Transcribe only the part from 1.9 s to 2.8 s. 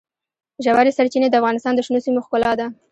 سیمو ښکلا ده.